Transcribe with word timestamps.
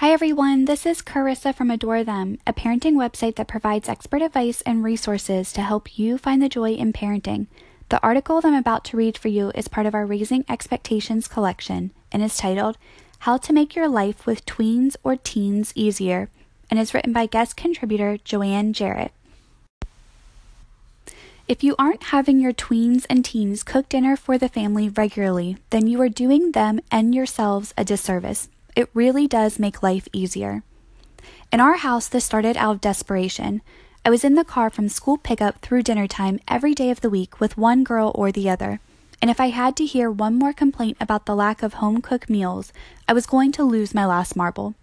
Hi 0.00 0.12
everyone, 0.12 0.66
this 0.66 0.84
is 0.84 1.00
Carissa 1.00 1.54
from 1.54 1.70
Adore 1.70 2.04
Them, 2.04 2.36
a 2.46 2.52
parenting 2.52 2.96
website 2.96 3.36
that 3.36 3.48
provides 3.48 3.88
expert 3.88 4.20
advice 4.20 4.60
and 4.60 4.84
resources 4.84 5.54
to 5.54 5.62
help 5.62 5.98
you 5.98 6.18
find 6.18 6.42
the 6.42 6.50
joy 6.50 6.72
in 6.72 6.92
parenting. 6.92 7.46
The 7.88 8.02
article 8.02 8.42
that 8.42 8.48
I'm 8.48 8.54
about 8.54 8.84
to 8.84 8.98
read 8.98 9.16
for 9.16 9.28
you 9.28 9.52
is 9.54 9.68
part 9.68 9.86
of 9.86 9.94
our 9.94 10.04
Raising 10.04 10.44
Expectations 10.50 11.26
collection 11.26 11.92
and 12.12 12.22
is 12.22 12.36
titled 12.36 12.76
How 13.20 13.38
to 13.38 13.54
Make 13.54 13.74
Your 13.74 13.88
Life 13.88 14.26
with 14.26 14.44
Tweens 14.44 14.96
or 15.02 15.16
Teens 15.16 15.72
Easier 15.74 16.28
and 16.70 16.78
is 16.78 16.92
written 16.92 17.14
by 17.14 17.24
guest 17.24 17.56
contributor 17.56 18.18
Joanne 18.22 18.74
Jarrett. 18.74 19.12
If 21.48 21.64
you 21.64 21.74
aren't 21.78 22.12
having 22.12 22.38
your 22.38 22.52
tweens 22.52 23.06
and 23.08 23.24
teens 23.24 23.62
cook 23.62 23.88
dinner 23.88 24.14
for 24.14 24.36
the 24.36 24.50
family 24.50 24.90
regularly, 24.90 25.56
then 25.70 25.86
you 25.86 25.98
are 26.02 26.10
doing 26.10 26.52
them 26.52 26.80
and 26.90 27.14
yourselves 27.14 27.72
a 27.78 27.84
disservice. 27.84 28.50
It 28.76 28.90
really 28.92 29.26
does 29.26 29.58
make 29.58 29.82
life 29.82 30.06
easier. 30.12 30.62
In 31.50 31.60
our 31.60 31.78
house, 31.78 32.08
this 32.08 32.26
started 32.26 32.58
out 32.58 32.72
of 32.72 32.80
desperation. 32.82 33.62
I 34.04 34.10
was 34.10 34.22
in 34.22 34.34
the 34.34 34.44
car 34.44 34.68
from 34.68 34.90
school 34.90 35.16
pickup 35.16 35.62
through 35.62 35.82
dinner 35.82 36.06
time 36.06 36.40
every 36.46 36.74
day 36.74 36.90
of 36.90 37.00
the 37.00 37.08
week 37.08 37.40
with 37.40 37.56
one 37.56 37.84
girl 37.84 38.12
or 38.14 38.30
the 38.30 38.50
other. 38.50 38.80
And 39.22 39.30
if 39.30 39.40
I 39.40 39.48
had 39.48 39.76
to 39.78 39.86
hear 39.86 40.10
one 40.10 40.38
more 40.38 40.52
complaint 40.52 40.98
about 41.00 41.24
the 41.24 41.34
lack 41.34 41.62
of 41.62 41.74
home 41.74 42.02
cooked 42.02 42.28
meals, 42.28 42.70
I 43.08 43.14
was 43.14 43.24
going 43.24 43.50
to 43.52 43.64
lose 43.64 43.94
my 43.94 44.04
last 44.04 44.36
marble. 44.36 44.74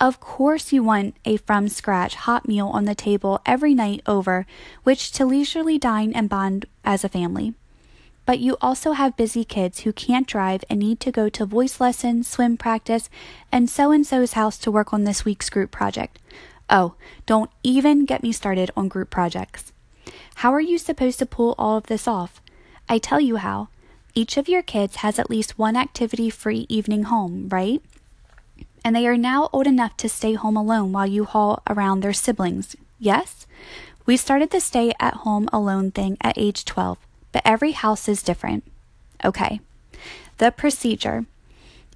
Of 0.00 0.18
course, 0.18 0.72
you 0.72 0.82
want 0.82 1.14
a 1.26 1.36
from 1.36 1.68
scratch 1.68 2.14
hot 2.14 2.48
meal 2.48 2.68
on 2.68 2.86
the 2.86 2.94
table 2.94 3.42
every 3.44 3.74
night 3.74 4.00
over 4.06 4.46
which 4.82 5.12
to 5.12 5.26
leisurely 5.26 5.76
dine 5.76 6.14
and 6.14 6.30
bond 6.30 6.64
as 6.86 7.04
a 7.04 7.10
family. 7.10 7.52
But 8.26 8.40
you 8.40 8.56
also 8.60 8.92
have 8.92 9.16
busy 9.16 9.44
kids 9.44 9.80
who 9.80 9.92
can't 9.92 10.26
drive 10.26 10.64
and 10.68 10.80
need 10.80 10.98
to 11.00 11.12
go 11.12 11.28
to 11.28 11.46
voice 11.46 11.80
lessons, 11.80 12.28
swim 12.28 12.56
practice, 12.56 13.08
and 13.52 13.70
so 13.70 13.92
and 13.92 14.04
so's 14.04 14.32
house 14.32 14.58
to 14.58 14.70
work 14.70 14.92
on 14.92 15.04
this 15.04 15.24
week's 15.24 15.48
group 15.48 15.70
project. 15.70 16.18
Oh, 16.68 16.94
don't 17.24 17.50
even 17.62 18.04
get 18.04 18.24
me 18.24 18.32
started 18.32 18.72
on 18.76 18.88
group 18.88 19.10
projects. 19.10 19.72
How 20.36 20.52
are 20.52 20.60
you 20.60 20.76
supposed 20.76 21.20
to 21.20 21.26
pull 21.26 21.54
all 21.56 21.76
of 21.76 21.86
this 21.86 22.08
off? 22.08 22.42
I 22.88 22.98
tell 22.98 23.20
you 23.20 23.36
how. 23.36 23.68
Each 24.14 24.36
of 24.36 24.48
your 24.48 24.62
kids 24.62 24.96
has 24.96 25.18
at 25.18 25.30
least 25.30 25.58
one 25.58 25.76
activity 25.76 26.28
free 26.28 26.66
evening 26.68 27.04
home, 27.04 27.48
right? 27.48 27.80
And 28.84 28.96
they 28.96 29.06
are 29.06 29.16
now 29.16 29.48
old 29.52 29.68
enough 29.68 29.96
to 29.98 30.08
stay 30.08 30.34
home 30.34 30.56
alone 30.56 30.92
while 30.92 31.06
you 31.06 31.24
haul 31.24 31.62
around 31.68 32.00
their 32.00 32.12
siblings. 32.12 32.74
Yes? 32.98 33.46
We 34.04 34.16
started 34.16 34.50
the 34.50 34.60
stay 34.60 34.92
at 34.98 35.14
home 35.14 35.48
alone 35.52 35.90
thing 35.92 36.16
at 36.20 36.38
age 36.38 36.64
12 36.64 36.98
but 37.36 37.42
every 37.44 37.72
house 37.72 38.08
is 38.08 38.22
different. 38.22 38.64
Okay. 39.22 39.60
The 40.38 40.50
procedure 40.50 41.26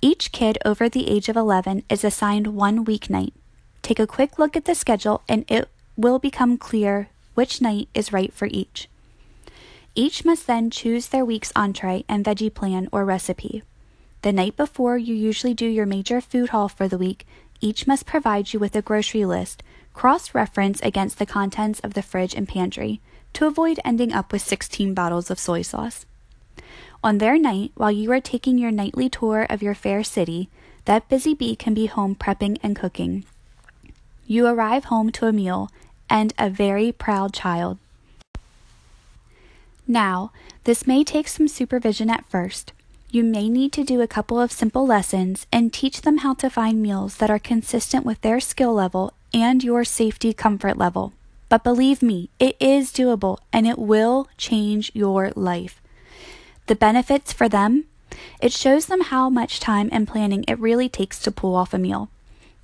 each 0.00 0.32
kid 0.32 0.56
over 0.64 0.88
the 0.88 1.10
age 1.10 1.28
of 1.28 1.36
11 1.36 1.82
is 1.90 2.04
assigned 2.04 2.46
one 2.56 2.86
weeknight. 2.86 3.32
Take 3.82 3.98
a 3.98 4.06
quick 4.06 4.38
look 4.38 4.56
at 4.56 4.64
the 4.64 4.74
schedule 4.74 5.20
and 5.28 5.44
it 5.46 5.68
will 5.94 6.18
become 6.18 6.56
clear 6.56 7.10
which 7.34 7.60
night 7.60 7.90
is 7.92 8.14
right 8.14 8.32
for 8.32 8.48
each. 8.50 8.88
Each 9.94 10.24
must 10.24 10.46
then 10.46 10.70
choose 10.70 11.08
their 11.08 11.22
week's 11.26 11.52
entree 11.54 12.06
and 12.08 12.24
veggie 12.24 12.54
plan 12.54 12.88
or 12.90 13.04
recipe. 13.04 13.62
The 14.22 14.32
night 14.32 14.56
before 14.56 14.96
you 14.96 15.14
usually 15.14 15.52
do 15.52 15.66
your 15.66 15.84
major 15.84 16.22
food 16.22 16.48
haul 16.48 16.70
for 16.70 16.88
the 16.88 16.96
week, 16.96 17.26
each 17.60 17.86
must 17.86 18.06
provide 18.06 18.54
you 18.54 18.58
with 18.58 18.74
a 18.74 18.80
grocery 18.80 19.26
list, 19.26 19.62
cross 19.92 20.34
reference 20.34 20.80
against 20.80 21.18
the 21.18 21.26
contents 21.26 21.80
of 21.80 21.92
the 21.92 22.00
fridge 22.00 22.34
and 22.34 22.48
pantry, 22.48 23.02
to 23.36 23.46
avoid 23.46 23.78
ending 23.84 24.14
up 24.14 24.32
with 24.32 24.40
16 24.40 24.94
bottles 24.94 25.30
of 25.30 25.38
soy 25.38 25.60
sauce. 25.60 26.06
On 27.04 27.18
their 27.18 27.38
night, 27.38 27.70
while 27.74 27.92
you 27.92 28.10
are 28.10 28.20
taking 28.20 28.56
your 28.56 28.70
nightly 28.70 29.10
tour 29.10 29.46
of 29.50 29.62
your 29.62 29.74
fair 29.74 30.02
city, 30.02 30.48
that 30.86 31.10
busy 31.10 31.34
bee 31.34 31.54
can 31.54 31.74
be 31.74 31.84
home 31.84 32.14
prepping 32.14 32.56
and 32.62 32.74
cooking. 32.74 33.26
You 34.26 34.46
arrive 34.46 34.84
home 34.84 35.12
to 35.12 35.26
a 35.26 35.32
meal 35.32 35.70
and 36.08 36.32
a 36.38 36.48
very 36.48 36.92
proud 36.92 37.34
child. 37.34 37.76
Now, 39.86 40.32
this 40.64 40.86
may 40.86 41.04
take 41.04 41.28
some 41.28 41.46
supervision 41.46 42.08
at 42.08 42.24
first. 42.30 42.72
You 43.10 43.22
may 43.22 43.50
need 43.50 43.70
to 43.74 43.84
do 43.84 44.00
a 44.00 44.08
couple 44.08 44.40
of 44.40 44.50
simple 44.50 44.86
lessons 44.86 45.46
and 45.52 45.74
teach 45.74 46.00
them 46.00 46.18
how 46.18 46.32
to 46.34 46.48
find 46.48 46.80
meals 46.80 47.18
that 47.18 47.30
are 47.30 47.38
consistent 47.38 48.06
with 48.06 48.22
their 48.22 48.40
skill 48.40 48.72
level 48.72 49.12
and 49.34 49.62
your 49.62 49.84
safety 49.84 50.32
comfort 50.32 50.78
level. 50.78 51.12
But 51.48 51.64
believe 51.64 52.02
me, 52.02 52.30
it 52.38 52.56
is 52.58 52.92
doable 52.92 53.38
and 53.52 53.66
it 53.66 53.78
will 53.78 54.28
change 54.36 54.90
your 54.94 55.30
life. 55.36 55.80
The 56.66 56.74
benefits 56.74 57.32
for 57.32 57.48
them 57.48 57.84
it 58.40 58.52
shows 58.52 58.86
them 58.86 59.02
how 59.02 59.28
much 59.28 59.60
time 59.60 59.88
and 59.92 60.08
planning 60.08 60.44
it 60.46 60.58
really 60.58 60.88
takes 60.88 61.18
to 61.20 61.30
pull 61.30 61.54
off 61.54 61.74
a 61.74 61.78
meal. 61.78 62.08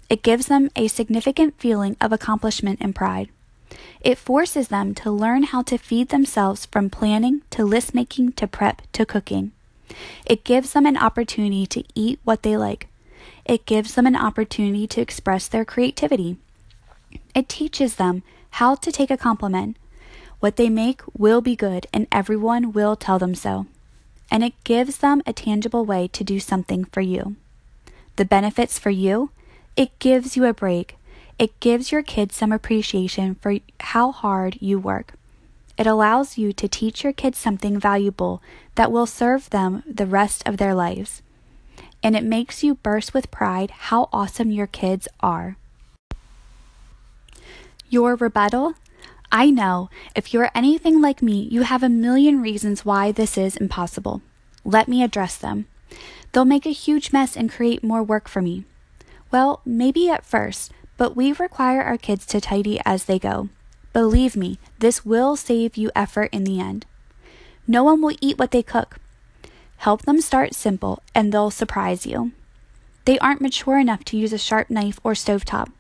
It 0.09 0.23
gives 0.23 0.47
them 0.47 0.71
a 0.77 0.89
significant 0.89 1.59
feeling 1.59 1.97
of 2.01 2.13
accomplishment 2.13 2.79
and 2.81 2.95
pride. 2.95 3.29
It 4.01 4.19
forces 4.19 4.69
them 4.69 4.95
to 4.97 5.11
learn 5.11 5.45
how 5.45 5.63
to 5.63 5.79
feed 5.79 6.11
themselves 6.11 6.67
from 6.67 6.91
planning 6.91 7.43
to 7.51 7.65
list 7.65 7.95
making 7.95 8.33
to 8.33 8.47
prep 8.47 8.83
to 8.93 9.07
cooking. 9.07 9.53
It 10.27 10.45
gives 10.45 10.73
them 10.73 10.87
an 10.87 10.97
opportunity 10.97 11.67
to 11.67 11.85
eat 11.95 12.21
what 12.25 12.43
they 12.43 12.57
like. 12.57 12.89
It 13.45 13.67
gives 13.67 13.95
them 13.95 14.07
an 14.07 14.17
opportunity 14.17 14.87
to 14.89 15.01
express 15.01 15.49
their 15.49 15.65
creativity. 15.65 16.37
It 17.35 17.49
teaches 17.49 17.97
them 17.97 18.23
how 18.53 18.75
to 18.77 18.93
take 18.93 19.11
a 19.11 19.17
compliment. 19.17 19.77
What 20.41 20.57
they 20.57 20.69
make 20.69 21.03
will 21.17 21.41
be 21.41 21.57
good, 21.57 21.87
and 21.93 22.07
everyone 22.11 22.73
will 22.73 22.97
tell 22.97 23.19
them 23.19 23.35
so. 23.35 23.67
And 24.31 24.43
it 24.43 24.55
gives 24.65 24.99
them 24.99 25.23
a 25.27 25.33
tangible 25.33 25.85
way 25.85 26.09
to 26.09 26.25
do 26.25 26.41
something 26.41 26.85
for 26.87 27.01
you. 27.01 27.37
The 28.17 28.25
benefits 28.25 28.79
for 28.79 28.91
you 28.91 29.31
it 29.77 29.99
gives 29.99 30.37
you 30.37 30.45
a 30.45 30.53
break. 30.53 30.97
It 31.39 31.59
gives 31.61 31.93
your 31.93 32.03
kids 32.03 32.37
some 32.37 32.53
appreciation 32.53 33.37
for 33.37 33.57
how 33.81 34.13
hard 34.13 34.59
you 34.61 34.79
work. 34.79 35.15
It 35.79 35.87
allows 35.87 36.37
you 36.37 36.53
to 36.53 36.69
teach 36.69 37.03
your 37.03 37.15
kids 37.15 37.39
something 37.39 37.81
valuable 37.81 38.43
that 38.75 38.93
will 38.93 39.07
serve 39.07 39.49
them 39.49 39.83
the 39.87 40.07
rest 40.07 40.47
of 40.47 40.59
their 40.59 40.75
lives. 40.75 41.23
And 42.03 42.15
it 42.15 42.25
makes 42.25 42.63
you 42.63 42.75
burst 42.75 43.15
with 43.15 43.31
pride 43.31 43.71
how 43.71 44.09
awesome 44.13 44.51
your 44.51 44.67
kids 44.67 45.09
are. 45.21 45.57
Your 47.93 48.15
rebuttal? 48.17 48.73
I 49.31 49.51
know, 49.51 49.91
if 50.17 50.33
you're 50.33 50.51
anything 50.55 51.03
like 51.03 51.21
me, 51.21 51.47
you 51.51 51.61
have 51.61 51.83
a 51.83 51.91
million 51.91 52.41
reasons 52.41 52.87
why 52.87 53.13
this 53.13 53.37
is 53.37 53.55
impossible. 53.55 54.23
Let 54.65 54.89
me 54.89 55.03
address 55.03 55.37
them. 55.37 55.67
They'll 56.33 56.47
make 56.47 56.65
a 56.65 56.71
huge 56.71 57.13
mess 57.13 57.37
and 57.37 57.53
create 57.53 57.85
more 57.85 58.03
work 58.03 58.29
for 58.29 58.41
me. 58.41 58.65
Well, 59.31 59.61
maybe 59.67 60.09
at 60.09 60.25
first, 60.25 60.73
but 60.97 61.15
we 61.15 61.35
require 61.35 61.83
our 61.83 61.99
kids 61.99 62.25
to 62.29 62.41
tidy 62.41 62.81
as 62.87 63.05
they 63.05 63.19
go. 63.19 63.51
Believe 63.93 64.37
me, 64.37 64.59
this 64.79 65.05
will 65.05 65.37
save 65.37 65.77
you 65.77 65.91
effort 65.95 66.31
in 66.33 66.45
the 66.45 66.61
end. 66.61 66.87
No 67.67 67.85
one 67.85 68.01
will 68.01 68.17
eat 68.23 68.39
what 68.39 68.53
they 68.53 68.63
cook. 68.63 69.01
Help 69.77 70.07
them 70.07 70.23
start 70.23 70.55
simple, 70.55 71.03
and 71.15 71.31
they'll 71.31 71.51
surprise 71.51 72.07
you. 72.07 72.33
They 73.05 73.19
aren't 73.19 73.43
mature 73.43 73.79
enough 73.79 74.03
to 74.05 74.17
use 74.17 74.33
a 74.33 74.39
sharp 74.39 74.71
knife 74.71 74.99
or 75.05 75.13
stovetop. 75.13 75.71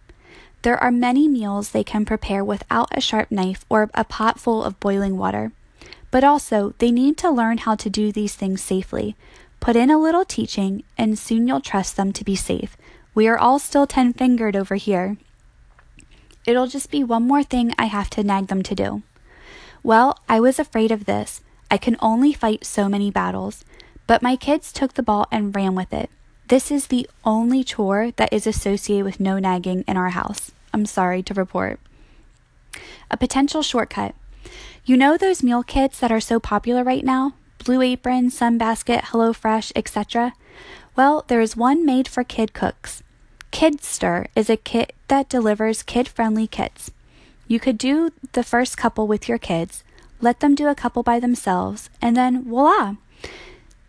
There 0.62 0.78
are 0.78 0.92
many 0.92 1.26
meals 1.26 1.70
they 1.70 1.82
can 1.82 2.04
prepare 2.04 2.44
without 2.44 2.88
a 2.96 3.00
sharp 3.00 3.30
knife 3.30 3.64
or 3.68 3.90
a 3.94 4.04
pot 4.04 4.38
full 4.38 4.62
of 4.62 4.78
boiling 4.78 5.18
water. 5.18 5.52
But 6.12 6.22
also, 6.22 6.74
they 6.78 6.92
need 6.92 7.16
to 7.18 7.30
learn 7.30 7.58
how 7.58 7.74
to 7.74 7.90
do 7.90 8.12
these 8.12 8.36
things 8.36 8.62
safely. 8.62 9.16
Put 9.58 9.76
in 9.76 9.90
a 9.90 9.98
little 9.98 10.24
teaching, 10.24 10.84
and 10.96 11.18
soon 11.18 11.48
you'll 11.48 11.60
trust 11.60 11.96
them 11.96 12.12
to 12.12 12.24
be 12.24 12.36
safe. 12.36 12.76
We 13.14 13.26
are 13.28 13.38
all 13.38 13.58
still 13.58 13.86
ten 13.86 14.12
fingered 14.12 14.54
over 14.54 14.76
here. 14.76 15.16
It'll 16.46 16.66
just 16.66 16.90
be 16.90 17.02
one 17.02 17.26
more 17.26 17.42
thing 17.42 17.74
I 17.78 17.86
have 17.86 18.10
to 18.10 18.22
nag 18.22 18.46
them 18.46 18.62
to 18.62 18.74
do. 18.74 19.02
Well, 19.82 20.18
I 20.28 20.38
was 20.40 20.58
afraid 20.58 20.92
of 20.92 21.06
this. 21.06 21.40
I 21.70 21.76
can 21.76 21.96
only 22.00 22.32
fight 22.32 22.64
so 22.64 22.88
many 22.88 23.10
battles. 23.10 23.64
But 24.06 24.22
my 24.22 24.36
kids 24.36 24.72
took 24.72 24.94
the 24.94 25.02
ball 25.02 25.26
and 25.30 25.54
ran 25.54 25.74
with 25.74 25.92
it. 25.92 26.10
This 26.52 26.70
is 26.70 26.88
the 26.88 27.08
only 27.24 27.64
chore 27.64 28.10
that 28.16 28.30
is 28.30 28.46
associated 28.46 29.06
with 29.06 29.18
no 29.18 29.38
nagging 29.38 29.86
in 29.88 29.96
our 29.96 30.10
house. 30.10 30.52
I'm 30.74 30.84
sorry 30.84 31.22
to 31.22 31.32
report. 31.32 31.80
A 33.10 33.16
potential 33.16 33.62
shortcut. 33.62 34.14
You 34.84 34.98
know 34.98 35.16
those 35.16 35.42
meal 35.42 35.62
kits 35.62 35.98
that 36.00 36.12
are 36.12 36.20
so 36.20 36.38
popular 36.38 36.84
right 36.84 37.06
now? 37.06 37.32
Blue 37.64 37.80
Apron, 37.80 38.28
Sunbasket, 38.28 39.00
HelloFresh, 39.00 39.72
etc. 39.74 40.34
Well, 40.94 41.24
there 41.26 41.40
is 41.40 41.56
one 41.56 41.86
made 41.86 42.06
for 42.06 42.22
kid 42.22 42.52
cooks. 42.52 43.02
Kidstir 43.50 44.26
is 44.36 44.50
a 44.50 44.58
kit 44.58 44.94
that 45.08 45.30
delivers 45.30 45.82
kid 45.82 46.06
friendly 46.06 46.46
kits. 46.46 46.90
You 47.48 47.60
could 47.60 47.78
do 47.78 48.12
the 48.32 48.44
first 48.44 48.76
couple 48.76 49.06
with 49.06 49.26
your 49.26 49.38
kids, 49.38 49.84
let 50.20 50.40
them 50.40 50.54
do 50.54 50.68
a 50.68 50.74
couple 50.74 51.02
by 51.02 51.18
themselves, 51.18 51.88
and 52.02 52.14
then 52.14 52.44
voila! 52.44 52.96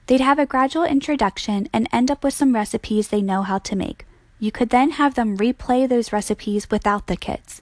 They'd 0.07 0.21
have 0.21 0.39
a 0.39 0.45
gradual 0.45 0.83
introduction 0.83 1.69
and 1.71 1.88
end 1.91 2.11
up 2.11 2.23
with 2.23 2.33
some 2.33 2.53
recipes 2.53 3.07
they 3.07 3.21
know 3.21 3.41
how 3.41 3.59
to 3.59 3.75
make. 3.75 4.05
You 4.39 4.51
could 4.51 4.69
then 4.69 4.91
have 4.91 5.15
them 5.15 5.38
replay 5.38 5.88
those 5.88 6.11
recipes 6.11 6.69
without 6.69 7.07
the 7.07 7.15
kits. 7.15 7.61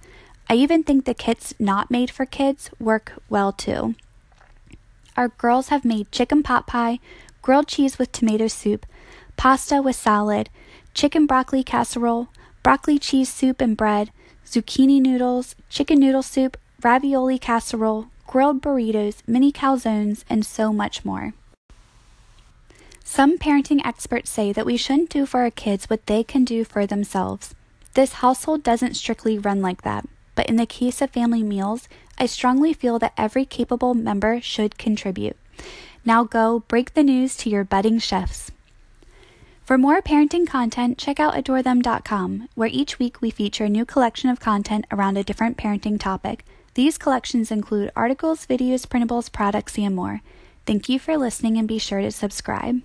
I 0.50 0.56
even 0.56 0.84
think 0.84 1.06
the 1.06 1.14
kits 1.14 1.54
not 1.60 1.92
made 1.92 2.10
for 2.10 2.26
kids 2.26 2.72
work 2.80 3.14
well 3.30 3.52
too. 3.52 3.96
Our 5.16 5.28
girls 5.28 5.70
have 5.70 5.86
made 5.86 6.12
chicken 6.12 6.42
pot 6.42 6.66
pie, 6.66 7.00
grilled 7.42 7.68
cheese 7.68 8.00
with 8.00 8.12
tomato 8.12 8.48
soup, 8.48 8.86
pasta 9.38 9.82
with 9.82 9.96
salad, 9.96 10.50
chicken 10.94 11.28
broccoli 11.28 11.64
casserole, 11.64 12.30
broccoli 12.64 12.98
cheese 12.98 13.32
soup 13.32 13.62
and 13.62 13.78
bread, 13.78 14.12
zucchini 14.46 15.00
noodles, 15.00 15.56
chicken 15.70 16.00
noodle 16.00 16.24
soup, 16.24 16.58
ravioli 16.84 17.38
casserole, 17.38 18.08
grilled 18.26 18.62
burritos, 18.62 19.22
mini 19.28 19.52
calzones, 19.52 20.24
and 20.30 20.46
so 20.46 20.74
much 20.74 21.06
more. 21.06 21.34
Some 23.12 23.38
parenting 23.38 23.86
experts 23.86 24.30
say 24.30 24.54
that 24.54 24.66
we 24.66 24.78
shouldn't 24.78 25.10
do 25.10 25.26
for 25.26 25.42
our 25.42 25.52
kids 25.52 25.90
what 25.90 26.06
they 26.06 26.24
can 26.24 26.46
do 26.46 26.64
for 26.64 26.86
themselves. 26.86 27.54
This 27.94 28.14
household 28.24 28.64
doesn't 28.64 28.94
strictly 28.94 29.38
run 29.38 29.62
like 29.62 29.82
that, 29.82 30.08
but 30.34 30.46
in 30.46 30.56
the 30.56 30.66
case 30.66 31.02
of 31.02 31.10
family 31.10 31.44
meals, 31.44 31.90
I 32.18 32.26
strongly 32.26 32.72
feel 32.72 33.00
that 33.00 33.12
every 33.18 33.44
capable 33.44 33.94
member 33.94 34.40
should 34.40 34.78
contribute. 34.78 35.36
Now 36.06 36.24
go 36.24 36.64
break 36.70 36.94
the 36.94 37.04
news 37.04 37.36
to 37.38 37.50
your 37.50 37.66
budding 37.66 38.00
chefs. 38.00 38.50
For 39.66 39.78
more 39.78 40.02
parenting 40.02 40.48
content, 40.48 40.98
check 40.98 41.20
out 41.20 41.34
adorethem.com, 41.34 42.48
where 42.56 42.70
each 42.72 42.98
week 42.98 43.22
we 43.22 43.30
feature 43.30 43.66
a 43.66 43.70
new 43.70 43.84
collection 43.84 44.30
of 44.30 44.40
content 44.40 44.86
around 44.90 45.18
a 45.18 45.24
different 45.26 45.58
parenting 45.58 46.00
topic. 46.00 46.46
These 46.76 46.98
collections 46.98 47.52
include 47.52 47.92
articles, 47.94 48.48
videos, 48.48 48.88
printables, 48.88 49.30
products, 49.30 49.78
and 49.78 49.94
more. 49.94 50.22
Thank 50.66 50.88
you 50.88 50.98
for 50.98 51.18
listening 51.18 51.58
and 51.58 51.68
be 51.68 51.78
sure 51.78 52.00
to 52.00 52.12
subscribe. 52.12 52.82